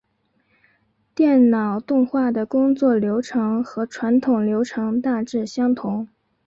[1.13, 6.07] 电脑动画的工作流程和传统流程大致相同。